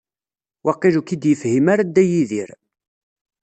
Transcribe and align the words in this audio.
Waqil 0.65 0.95
ur 0.99 1.05
k-id-yefhim 1.07 1.65
ara 1.73 1.83
Dda 1.87 2.03
Yidir. 2.09 2.49